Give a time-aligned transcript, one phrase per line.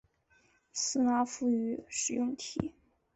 [0.73, 2.73] 斯拉夫语使用体。